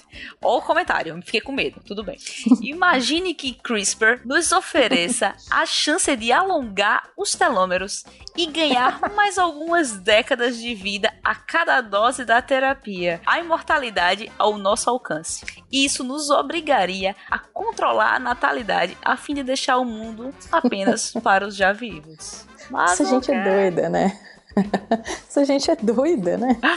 Ou 0.42 0.58
o 0.58 0.62
comentário, 0.62 1.22
fiquei 1.24 1.40
com 1.40 1.52
medo, 1.52 1.80
tudo 1.86 2.04
bem. 2.04 2.18
Imagine 2.62 3.34
que 3.34 3.54
CRISPR 3.54 4.22
nos 4.26 4.52
ofereça 4.52 5.36
a 5.52 5.66
chance 5.66 6.14
de 6.16 6.32
alongar 6.32 7.10
os 7.16 7.36
telômeros 7.36 8.04
e 8.36 8.48
ganhar 8.48 9.00
mais 9.16 9.38
algumas 9.38 9.98
décadas 9.98 10.58
de 10.58 10.74
vida 10.74 11.14
a 11.24 11.36
cada 11.36 11.80
dose 11.80 12.26
da 12.26 12.42
terapia. 12.42 13.22
A 13.26 13.40
imortalidade 13.40 14.32
ao 14.38 14.58
nosso 14.58 14.90
alcance. 14.90 15.46
Isso 15.72 16.04
nos 16.04 16.30
obrigaria 16.30 17.16
a 17.30 17.38
controlar 17.38 18.16
a 18.16 18.20
natalidade 18.20 18.98
a 19.04 19.16
fim 19.16 19.36
de 19.36 19.44
deixar 19.44 19.78
o 19.78 19.86
mundo 19.86 20.34
apenas 20.52 21.11
para 21.20 21.46
os 21.48 21.56
já 21.56 21.74
vivos. 21.74 22.46
Mas 22.70 22.94
Essa 22.94 23.06
gente 23.06 23.32
é 23.32 23.34
quer. 23.34 23.50
doida, 23.72 23.90
né? 23.90 24.18
Essa 25.30 25.46
gente 25.46 25.72
é 25.72 25.76
doida, 25.76 26.38
né? 26.38 26.58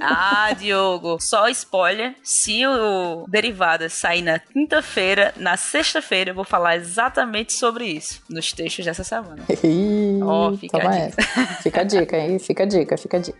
Ah, 0.00 0.50
Diogo, 0.58 1.18
só 1.20 1.46
spoiler. 1.48 2.14
Se 2.22 2.66
o 2.66 3.26
Derivadas 3.28 3.92
sair 3.92 4.22
na 4.22 4.38
quinta-feira, 4.38 5.34
na 5.36 5.56
sexta-feira 5.58 6.30
eu 6.30 6.34
vou 6.34 6.44
falar 6.44 6.76
exatamente 6.76 7.52
sobre 7.52 7.84
isso 7.84 8.22
nos 8.30 8.50
textos 8.52 8.84
dessa 8.84 9.04
semana. 9.04 9.42
Ó, 10.24 10.56
fica 10.56 10.78
toma 10.78 10.90
a 10.90 10.96
essa. 10.96 11.22
Fica 11.62 11.82
a 11.82 11.84
dica 11.84 12.16
aí, 12.16 12.38
fica 12.38 12.62
a 12.62 12.66
dica, 12.66 12.96
fica 12.96 13.16
a 13.18 13.20
dica. 13.20 13.38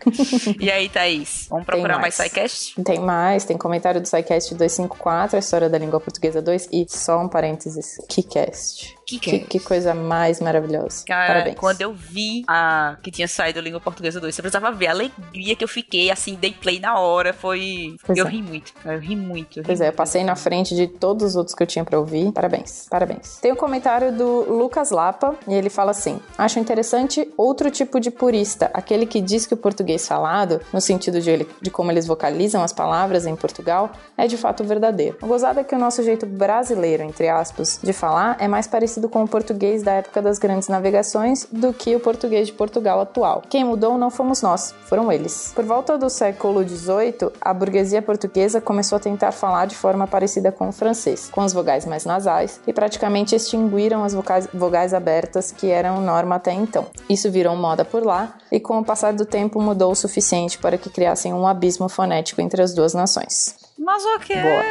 E 0.60 0.70
aí, 0.70 0.88
Thaís? 0.88 1.46
Vamos 1.48 1.64
Tem 1.64 1.74
procurar 1.76 1.98
mais 1.98 2.18
mais. 2.18 2.30
SciCast? 2.30 2.82
Tem 2.82 3.00
mais, 3.00 3.44
tem 3.44 3.56
comentário 3.56 4.00
do 4.00 4.06
SciCast 4.06 4.54
254, 4.54 5.36
a 5.36 5.38
história 5.38 5.70
da 5.70 5.78
língua 5.78 5.98
portuguesa 5.98 6.42
2 6.42 6.68
e 6.72 6.84
só 6.88 7.20
um 7.20 7.28
parênteses, 7.28 7.96
KiCast. 8.08 8.96
Que 9.06 9.18
Que, 9.18 9.58
coisa 9.60 9.94
mais 9.94 10.40
maravilhosa. 10.40 11.04
Cara, 11.06 11.26
Parabéns. 11.34 11.56
quando 11.58 11.80
eu 11.80 11.92
vi 11.92 12.44
a 12.48 12.96
que 13.02 13.10
tinha 13.10 13.28
saído 13.28 13.60
Língua 13.60 13.80
Portuguesa 13.80 14.20
2, 14.20 14.34
você 14.34 14.42
precisava 14.42 14.70
ver 14.72 14.86
a 14.88 14.90
alegria 14.92 15.54
que 15.56 15.62
eu 15.64 15.68
fiquei, 15.68 16.10
assim, 16.10 16.34
dei 16.34 16.52
play 16.52 16.80
na 16.80 16.98
hora, 16.98 17.32
foi... 17.32 17.96
Pois 18.04 18.18
eu 18.18 18.26
é. 18.26 18.30
ri 18.30 18.42
muito, 18.42 18.72
eu 18.84 18.98
ri 18.98 19.14
muito. 19.16 19.58
eu 19.58 19.62
ri 19.62 19.66
Pois 19.66 19.80
é, 19.80 19.84
eu 19.84 19.88
muito. 19.88 19.96
passei 19.96 20.24
na 20.24 20.34
frente 20.36 20.74
de 20.74 20.86
todos 20.86 21.24
os 21.30 21.36
outros 21.36 21.54
que 21.54 21.62
eu 21.62 21.66
tinha 21.66 21.84
pra 21.84 21.98
ouvir. 21.98 22.32
Parabéns, 22.32 22.86
parabéns. 22.88 23.38
Tem 23.40 23.52
o 23.52 23.56
comentário 23.56 24.12
do 24.12 24.52
Lucas 24.54 24.90
Lapa 24.90 25.34
e 25.46 25.54
ele 25.54 25.68
fala 25.70 25.90
assim: 25.90 26.18
Acho 26.38 26.58
interessante 26.58 27.30
outro 27.36 27.70
tipo 27.70 28.00
de 28.00 28.10
purista, 28.10 28.70
aquele 28.72 29.06
que 29.06 29.20
diz 29.20 29.46
que 29.46 29.54
o 29.54 29.56
português 29.56 30.06
falado, 30.08 30.60
no 30.72 30.80
sentido 30.80 31.20
de, 31.20 31.30
ele- 31.30 31.48
de 31.60 31.70
como 31.70 31.90
eles 31.90 32.06
vocalizam 32.06 32.62
as 32.62 32.72
palavras 32.72 33.26
em 33.26 33.36
Portugal, 33.36 33.90
é 34.16 34.26
de 34.26 34.36
fato 34.36 34.64
verdadeiro. 34.64 35.16
O 35.22 35.26
gozado 35.26 35.60
é 35.60 35.64
que 35.64 35.74
o 35.74 35.78
nosso 35.78 36.02
jeito 36.02 36.24
brasileiro, 36.26 37.02
entre 37.02 37.28
aspas, 37.28 37.78
de 37.82 37.92
falar 37.92 38.36
é 38.40 38.48
mais 38.48 38.66
parecido 38.66 39.03
com 39.08 39.24
o 39.24 39.28
português 39.28 39.82
da 39.82 39.92
época 39.92 40.20
das 40.22 40.38
grandes 40.38 40.68
navegações 40.68 41.46
do 41.50 41.72
que 41.72 41.94
o 41.94 42.00
português 42.00 42.46
de 42.46 42.52
Portugal 42.52 43.00
atual. 43.00 43.42
Quem 43.48 43.64
mudou 43.64 43.98
não 43.98 44.10
fomos 44.10 44.42
nós, 44.42 44.74
foram 44.84 45.10
eles. 45.10 45.52
Por 45.54 45.64
volta 45.64 45.96
do 45.96 46.10
século 46.10 46.66
XVIII, 46.66 47.30
a 47.40 47.54
burguesia 47.54 48.02
portuguesa 48.02 48.60
começou 48.60 48.96
a 48.96 49.00
tentar 49.00 49.32
falar 49.32 49.66
de 49.66 49.74
forma 49.74 50.06
parecida 50.06 50.52
com 50.52 50.68
o 50.68 50.72
francês, 50.72 51.28
com 51.30 51.40
as 51.40 51.52
vogais 51.52 51.84
mais 51.86 52.04
nasais, 52.04 52.60
e 52.66 52.72
praticamente 52.72 53.34
extinguiram 53.34 54.04
as 54.04 54.14
vogais 54.52 54.94
abertas 54.94 55.50
que 55.50 55.70
eram 55.70 56.00
norma 56.00 56.36
até 56.36 56.52
então. 56.52 56.86
Isso 57.08 57.30
virou 57.30 57.56
moda 57.56 57.84
por 57.84 58.04
lá, 58.04 58.34
e 58.50 58.60
com 58.60 58.78
o 58.78 58.84
passar 58.84 59.12
do 59.12 59.24
tempo 59.24 59.60
mudou 59.60 59.92
o 59.92 59.96
suficiente 59.96 60.58
para 60.58 60.78
que 60.78 60.90
criassem 60.90 61.32
um 61.32 61.46
abismo 61.46 61.88
fonético 61.88 62.40
entre 62.40 62.62
as 62.62 62.74
duas 62.74 62.94
nações. 62.94 63.63
Mas 63.78 64.04
o 64.04 64.18
quê? 64.20 64.34
Boa. 64.40 64.62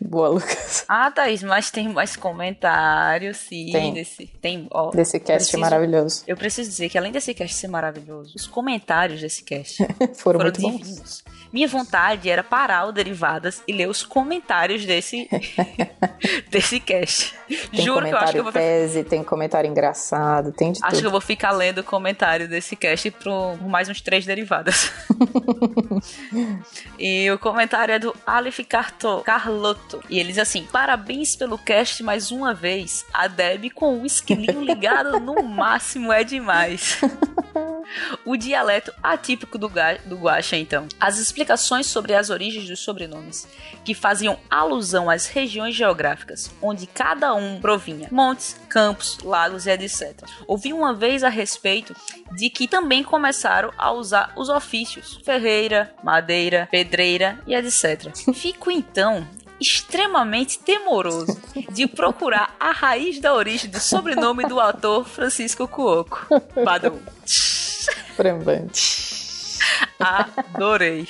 Boa, 0.00 0.28
Lucas. 0.28 0.84
Ah, 0.88 1.10
Thaís, 1.10 1.42
mas 1.42 1.70
tem 1.70 1.88
mais 1.88 2.16
comentários, 2.16 3.36
sim. 3.38 3.70
Tem. 3.72 3.92
Desse, 3.92 4.26
tem 4.40 4.66
ó, 4.70 4.90
Desse 4.90 5.18
cast 5.18 5.38
preciso- 5.50 5.58
maravilhoso. 5.60 6.24
Eu 6.26 6.36
preciso 6.36 6.70
dizer 6.70 6.88
que 6.88 6.96
além 6.98 7.12
desse 7.12 7.34
cast 7.34 7.54
ser 7.56 7.68
maravilhoso, 7.68 8.32
os 8.36 8.46
comentários 8.46 9.20
desse 9.20 9.42
cast 9.42 9.78
Foram, 10.16 10.40
foram 10.40 10.40
muito 10.40 10.60
bons. 10.60 11.24
Minha 11.52 11.66
vontade 11.66 12.30
era 12.30 12.42
parar 12.44 12.86
o 12.86 12.92
Derivadas 12.92 13.62
e 13.66 13.72
ler 13.72 13.88
os 13.88 14.04
comentários 14.04 14.84
desse 14.84 15.28
desse 16.48 16.78
cast. 16.78 17.34
Tem 17.70 17.84
Juro 17.84 18.06
que 18.06 18.12
eu 18.12 18.18
acho 18.18 18.32
que 18.32 18.38
eu 18.38 18.44
vou 18.44 18.52
tese, 18.52 19.04
tem 19.04 19.24
comentário 19.24 19.68
engraçado, 19.68 20.52
tem 20.52 20.72
de 20.72 20.78
Acho 20.78 20.90
que 20.90 20.96
tudo. 20.96 21.06
eu 21.06 21.10
vou 21.10 21.20
ficar 21.20 21.50
lendo 21.50 21.78
o 21.78 21.84
comentário 21.84 22.48
desse 22.48 22.76
cast 22.76 23.10
por 23.12 23.60
mais 23.62 23.88
uns 23.88 24.00
três 24.00 24.24
derivadas. 24.24 24.92
e 26.98 27.30
o 27.30 27.38
comentário 27.38 27.92
é 27.92 27.98
do 27.98 28.14
Aleph 28.26 28.60
Carto, 28.68 29.22
Carlotto. 29.24 30.02
E 30.08 30.18
ele 30.20 30.28
diz 30.28 30.38
assim: 30.38 30.64
Parabéns 30.70 31.34
pelo 31.34 31.58
cast 31.58 32.02
mais 32.02 32.30
uma 32.30 32.54
vez. 32.54 33.04
A 33.12 33.26
Deb 33.26 33.70
com 33.74 34.00
o 34.00 34.06
esquilinho 34.06 34.62
ligado 34.62 35.18
no 35.18 35.42
máximo 35.42 36.12
é 36.12 36.22
demais. 36.22 37.00
O 38.24 38.36
dialeto 38.36 38.92
atípico 39.02 39.58
do, 39.58 39.70
do 40.06 40.16
Guaxa, 40.16 40.56
então. 40.56 40.86
As 40.98 41.18
explicações 41.18 41.86
sobre 41.86 42.14
as 42.14 42.30
origens 42.30 42.68
dos 42.68 42.80
sobrenomes, 42.80 43.48
que 43.84 43.94
faziam 43.94 44.38
alusão 44.48 45.10
às 45.10 45.26
regiões 45.26 45.74
geográficas, 45.74 46.50
onde 46.62 46.86
cada 46.86 47.34
um 47.34 47.60
provinha. 47.60 48.08
Montes, 48.10 48.56
campos, 48.68 49.18
lagos 49.22 49.66
e 49.66 49.70
etc. 49.70 50.22
Ouvi 50.46 50.72
uma 50.72 50.94
vez 50.94 51.24
a 51.24 51.28
respeito 51.28 51.94
de 52.32 52.50
que 52.50 52.68
também 52.68 53.02
começaram 53.02 53.72
a 53.76 53.92
usar 53.92 54.32
os 54.36 54.48
ofícios 54.48 55.20
ferreira, 55.24 55.92
madeira, 56.02 56.68
pedreira 56.70 57.38
e 57.46 57.54
etc. 57.54 58.14
Fico 58.34 58.70
então 58.70 59.26
extremamente 59.60 60.58
temoroso 60.58 61.38
de 61.70 61.86
procurar 61.86 62.56
a 62.58 62.72
raiz 62.72 63.20
da 63.20 63.34
origem 63.34 63.70
do 63.70 63.78
sobrenome 63.78 64.46
do 64.46 64.58
ator 64.58 65.06
Francisco 65.06 65.68
Cuoco. 65.68 66.26
Badum. 66.64 66.98
Trembante. 68.16 69.20
Adorei. 69.98 71.06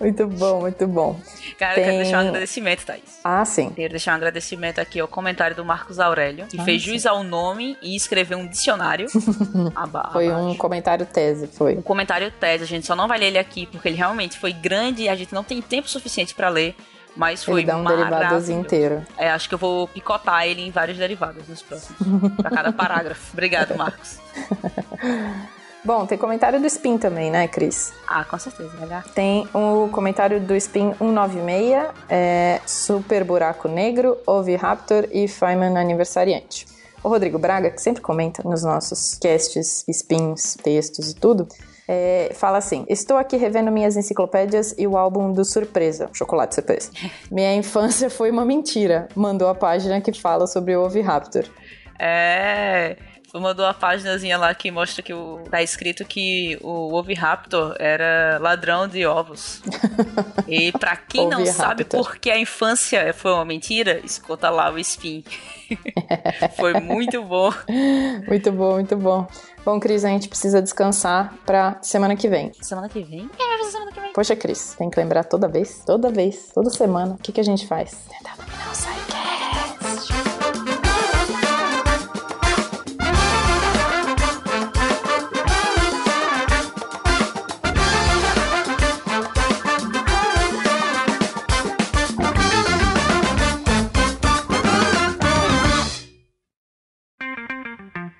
Muito 0.00 0.26
bom, 0.26 0.60
muito 0.60 0.86
bom. 0.86 1.20
Cara, 1.58 1.74
Tem... 1.74 1.84
eu 1.84 1.90
quero 1.90 2.02
deixar 2.02 2.24
um 2.24 2.28
agradecimento, 2.28 2.86
Thaís. 2.86 3.20
Ah, 3.22 3.44
sim. 3.44 3.70
Quero 3.70 3.90
deixar 3.90 4.12
um 4.12 4.16
agradecimento 4.16 4.78
aqui 4.78 5.00
ao 5.00 5.08
comentário 5.08 5.56
do 5.56 5.64
Marcos 5.64 5.98
Aurélio, 5.98 6.46
que 6.46 6.60
ah, 6.60 6.64
fez 6.64 6.82
jus 6.82 7.06
ao 7.06 7.22
nome 7.22 7.76
e 7.82 7.96
escreveu 7.96 8.38
um 8.38 8.46
dicionário. 8.46 9.08
foi 10.12 10.30
um 10.32 10.54
comentário 10.56 11.06
tese, 11.06 11.46
foi. 11.48 11.76
Um 11.76 11.82
comentário 11.82 12.30
tese, 12.30 12.64
a 12.64 12.66
gente 12.66 12.86
só 12.86 12.94
não 12.94 13.08
vai 13.08 13.18
ler 13.18 13.26
ele 13.26 13.38
aqui 13.38 13.66
porque 13.66 13.88
ele 13.88 13.96
realmente 13.96 14.38
foi 14.38 14.52
grande 14.52 15.02
e 15.02 15.08
a 15.08 15.16
gente 15.16 15.32
não 15.34 15.42
tem 15.42 15.60
tempo 15.60 15.88
suficiente 15.88 16.34
para 16.34 16.48
ler. 16.48 16.74
Mas 17.16 17.44
foi 17.44 17.60
ele 17.60 17.66
dá 17.66 17.76
um 17.76 17.84
derivados 17.84 18.48
inteiro. 18.48 19.04
É, 19.16 19.30
acho 19.30 19.48
que 19.48 19.54
eu 19.54 19.58
vou 19.58 19.86
picotar 19.88 20.46
ele 20.46 20.62
em 20.62 20.70
vários 20.70 20.98
derivados 20.98 21.46
nos 21.48 21.62
próximos. 21.62 21.98
pra 22.36 22.50
cada 22.50 22.72
parágrafo. 22.74 23.30
Obrigado, 23.32 23.76
Marcos. 23.76 24.18
Bom, 25.84 26.06
tem 26.06 26.16
comentário 26.16 26.58
do 26.58 26.66
Spin 26.66 26.96
também, 26.96 27.30
né, 27.30 27.46
Cris? 27.46 27.92
Ah, 28.08 28.24
com 28.24 28.38
certeza, 28.38 28.72
legal. 28.80 29.02
Tem 29.14 29.46
o 29.52 29.90
comentário 29.92 30.40
do 30.40 30.56
Spin 30.56 30.94
196, 30.94 31.88
é, 32.08 32.60
Super 32.64 33.22
Buraco 33.22 33.68
Negro, 33.68 34.16
Raptor 34.58 35.06
e 35.12 35.28
Feynman 35.28 35.76
Aniversariante. 35.76 36.66
O 37.02 37.08
Rodrigo 37.10 37.38
Braga, 37.38 37.70
que 37.70 37.82
sempre 37.82 38.00
comenta 38.00 38.42
nos 38.42 38.62
nossos 38.62 39.18
casts, 39.20 39.84
spins, 39.86 40.54
textos 40.54 41.10
e 41.10 41.14
tudo, 41.14 41.46
é, 41.88 42.30
fala 42.34 42.58
assim: 42.58 42.84
Estou 42.88 43.16
aqui 43.16 43.36
revendo 43.36 43.70
minhas 43.70 43.96
enciclopédias 43.96 44.74
e 44.78 44.86
o 44.86 44.96
álbum 44.96 45.32
do 45.32 45.44
Surpresa, 45.44 46.08
Chocolate 46.12 46.54
Surpresa. 46.54 46.90
Minha 47.30 47.54
infância 47.54 48.08
foi 48.08 48.30
uma 48.30 48.44
mentira. 48.44 49.08
Mandou 49.14 49.48
a 49.48 49.54
página 49.54 50.00
que 50.00 50.12
fala 50.12 50.46
sobre 50.46 50.76
o 50.76 50.88
Raptor. 51.02 51.44
É 51.98 52.96
mandou 53.40 53.66
a 53.66 53.74
páginazinha 53.74 54.38
lá 54.38 54.54
que 54.54 54.70
mostra 54.70 55.02
que 55.02 55.12
o, 55.12 55.40
tá 55.50 55.62
escrito 55.62 56.04
que 56.04 56.58
o 56.62 56.94
Oviraptor 56.94 57.74
era 57.78 58.38
ladrão 58.40 58.86
de 58.86 59.04
ovos. 59.06 59.62
e 60.46 60.72
para 60.72 60.96
quem 60.96 61.28
não 61.28 61.44
sabe 61.46 61.84
por 61.84 62.16
que 62.16 62.30
a 62.30 62.38
infância 62.38 63.12
foi 63.12 63.32
uma 63.32 63.44
mentira, 63.44 64.00
escuta 64.04 64.50
lá 64.50 64.70
o 64.70 64.78
Spin. 64.78 65.24
foi 66.56 66.74
muito 66.80 67.22
bom. 67.22 67.52
Muito 68.26 68.52
bom, 68.52 68.74
muito 68.74 68.96
bom. 68.96 69.26
Bom, 69.64 69.80
Cris, 69.80 70.04
a 70.04 70.08
gente 70.08 70.28
precisa 70.28 70.60
descansar 70.60 71.34
pra 71.46 71.78
semana 71.80 72.14
que 72.14 72.28
vem. 72.28 72.52
Semana 72.60 72.88
que 72.88 73.02
vem? 73.02 73.28
Quem 73.28 73.48
vai 73.48 73.58
fazer 73.58 73.70
semana 73.70 73.92
que 73.92 74.00
vem? 74.00 74.12
Poxa, 74.12 74.36
Cris, 74.36 74.74
tem 74.78 74.90
que 74.90 75.00
lembrar 75.00 75.24
toda 75.24 75.48
vez, 75.48 75.82
toda 75.86 76.10
vez, 76.10 76.50
toda 76.54 76.68
semana, 76.68 77.14
o 77.14 77.18
que, 77.18 77.32
que 77.32 77.40
a 77.40 77.44
gente 77.44 77.66
faz? 77.66 78.06
Tentar 78.10 78.43